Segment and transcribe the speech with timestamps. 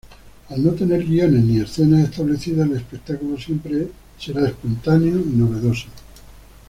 [0.49, 5.89] Al no tener guiones ni escenas establecidas el espectáculo siempre será espontáneo y novedoso.